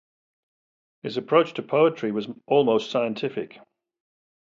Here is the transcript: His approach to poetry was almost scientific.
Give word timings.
His 1.03 1.15
approach 1.17 1.53
to 1.53 1.61
poetry 1.61 2.11
was 2.11 2.27
almost 2.47 2.89
scientific. 2.89 3.59